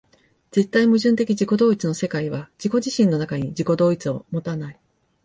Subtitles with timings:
[0.49, 4.79] 絶対矛盾的自己同一の世界は自己自身の中に自己同一を有たない。